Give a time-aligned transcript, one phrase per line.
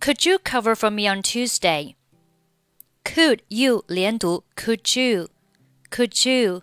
[0.00, 1.95] Could you cover for me on Tuesday?
[3.03, 5.27] Could you 连读 Could you?
[5.89, 6.61] Could you?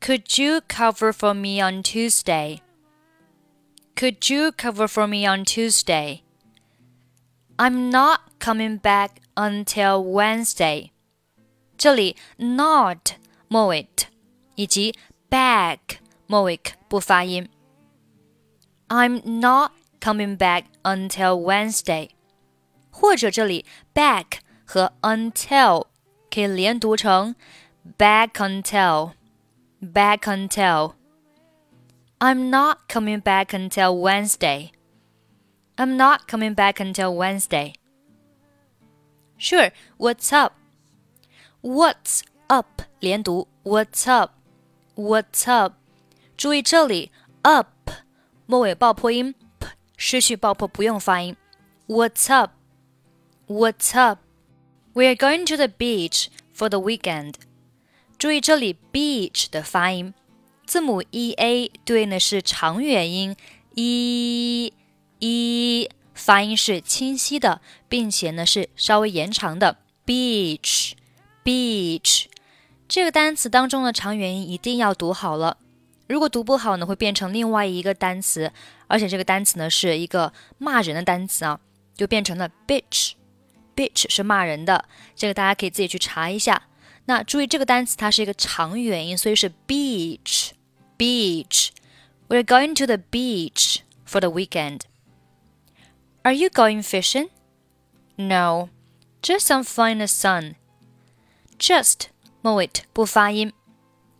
[0.00, 2.60] Could you cover for me on Tuesday?
[3.96, 6.22] Could you cover for me on Tuesday?
[7.58, 10.90] I'm not coming back until Wednesday.
[11.78, 13.14] 这里 not
[13.48, 13.88] 末尾
[14.54, 14.94] 以及
[15.30, 17.48] back 末尾不发音。
[18.88, 22.10] I'm not coming back until Wednesday。
[22.95, 25.85] 或者这里 back 和 until
[26.29, 27.35] 可以连读成
[27.97, 29.13] back until
[29.81, 34.71] back until。I'm not coming back until Wednesday.
[35.75, 37.73] I'm not coming back until Wednesday.
[39.39, 40.53] Sure, what's up?
[41.61, 44.33] What's up 连读 What's up?
[44.95, 45.73] What's up?
[46.37, 47.67] 注意这里 up
[48.45, 49.67] 末尾爆破音 p
[49.97, 51.35] 失去爆破不用发音。
[51.87, 52.51] What's up?
[53.48, 54.18] What's up?
[54.92, 57.34] We are going to the beach for the weekend.
[58.18, 60.14] 注意这里 beach 的发音，
[60.66, 63.36] 字母 e a 对应的是长元音
[63.76, 64.72] e
[65.20, 70.94] e，发音是清晰的，并且呢是稍微延长的 beach
[71.44, 72.24] beach。
[72.88, 75.58] 这个单词当中的长元音一定要读好了，
[76.08, 78.50] 如果读不好呢，会变成另外一个单词，
[78.88, 81.60] 而且这个单词呢是一个骂人的单词啊，
[81.94, 83.12] 就变成了 bitch。
[83.75, 86.63] bitch 是骂人的，这个大家可以自己去查一下。
[87.05, 90.51] 那注意这个单词它是一个长元音，所以是 beach
[90.97, 94.81] beach。We're going to the beach for the weekend.
[96.23, 97.29] Are you going fishing?
[98.15, 98.69] No,
[99.21, 100.55] just some fun in the sun.
[101.57, 102.07] Just
[102.41, 103.51] 末尾不发音，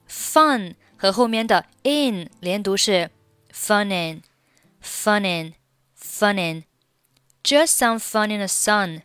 [0.09, 3.11] fun 和后面的 in 连读是
[3.53, 4.21] funnin,
[4.83, 5.53] funnin,
[5.97, 6.63] funnin.
[7.43, 9.03] Just some fun in the sun.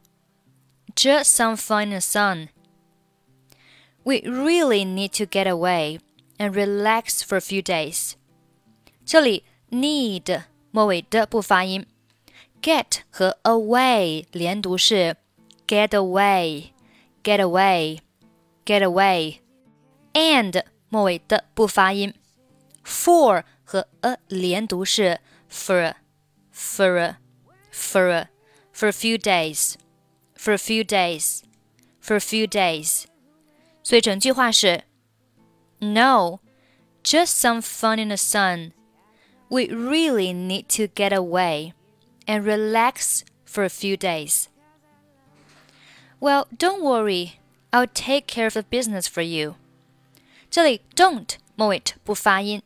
[0.95, 2.49] Just some fun in the sun.
[4.05, 5.99] We really need to get away
[6.39, 8.15] and relax for a few days.
[9.05, 11.87] 这里 need 末尾的不发音，
[12.63, 15.17] get 和 away 连读是
[15.67, 16.71] get away,
[17.23, 18.01] get away,
[18.65, 19.39] get away,
[20.13, 22.15] and 末尾的不发音，
[22.85, 25.95] for 和 a 连读是 for,
[26.55, 27.17] for,
[27.73, 28.27] for,
[28.73, 29.75] for a few days,
[30.41, 31.43] for a few days,
[32.01, 33.05] for a few days.
[33.83, 34.85] 所以整句话是：
[35.79, 36.41] No,
[37.03, 38.73] just some fun in the sun.
[39.49, 41.73] We really need to get away
[42.27, 44.49] and relax for a few days.
[46.19, 47.39] Well, don't worry.
[47.71, 49.57] I'll take care of the business for you.
[50.51, 52.63] 这里 don't 末尾不发音，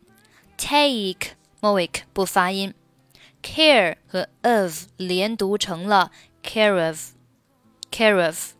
[0.56, 2.74] take 末尾不发音，
[3.42, 6.10] care 和 of 连读成了
[6.42, 7.12] care of,
[7.94, 8.54] care of,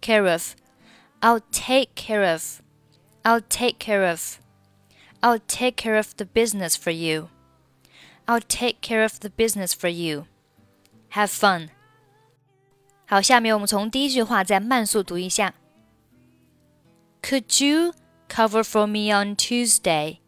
[0.00, 0.54] care of.
[1.20, 2.62] I'll take care of.
[3.24, 4.38] I'll take care of.
[5.22, 7.30] I'll take care of the business for you.
[8.28, 10.26] I'll take care of the business for you.
[11.10, 11.70] Have fun.
[13.06, 15.54] 好，下面我们从第一句话再慢速读一下。
[17.22, 17.94] Could you
[18.28, 20.18] cover for me on Tuesday?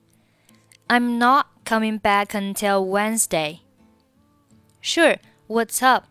[0.89, 3.61] I'm not coming back until Wednesday.
[4.81, 6.05] Sure, what's up?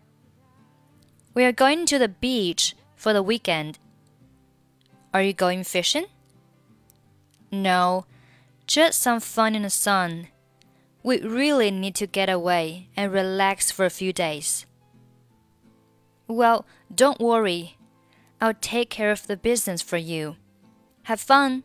[1.34, 3.78] We are going to the beach for the weekend.
[5.14, 6.06] Are you going fishing?
[7.50, 8.06] No,
[8.66, 10.28] just some fun in the sun.
[11.02, 14.66] We really need to get away and relax for a few days.
[16.28, 17.76] Well, don't worry.
[18.40, 20.36] I'll take care of the business for you.
[21.04, 21.64] Have fun.